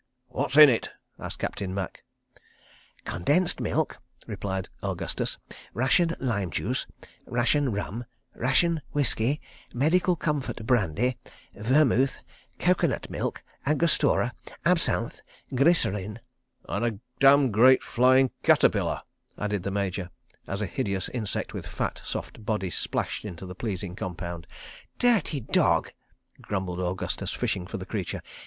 [0.29, 1.97] .""What's in it?" asked Captain Macke.
[3.05, 5.37] "Condensed milk," replied Augustus,
[5.75, 6.87] "ration lime juice,
[7.27, 9.39] ration rum, ration whisky,
[9.75, 11.19] medical comfort brandy,
[11.53, 12.17] vermuth,
[12.57, 14.33] coco nut milk, angostura,
[14.65, 15.21] absinthe,
[15.53, 16.19] glycerine...."
[16.67, 19.03] "And a damn great flying caterpillar,"
[19.37, 20.09] added the Major
[20.47, 24.47] as a hideous insect, with a fat, soft body, splashed into the pleasing compound.
[24.97, 25.91] "Dirty dog!"
[26.41, 28.23] grumbled Augustus, fishing for the creature.